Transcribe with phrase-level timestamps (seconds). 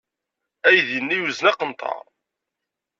[0.67, 2.03] Aydi-nni yewzen aqenṭar.